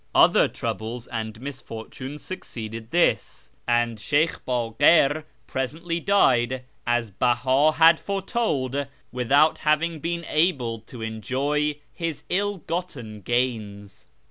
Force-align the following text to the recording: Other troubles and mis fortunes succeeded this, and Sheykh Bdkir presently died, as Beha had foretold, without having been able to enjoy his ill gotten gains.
Other 0.15 0.47
troubles 0.47 1.05
and 1.05 1.39
mis 1.39 1.61
fortunes 1.61 2.23
succeeded 2.23 2.89
this, 2.89 3.51
and 3.67 3.99
Sheykh 3.99 4.43
Bdkir 4.47 5.25
presently 5.45 5.99
died, 5.99 6.63
as 6.87 7.11
Beha 7.11 7.73
had 7.73 7.99
foretold, 7.99 8.87
without 9.11 9.59
having 9.59 9.99
been 9.99 10.25
able 10.27 10.79
to 10.79 11.03
enjoy 11.03 11.75
his 11.93 12.23
ill 12.29 12.57
gotten 12.57 13.21
gains. 13.21 14.07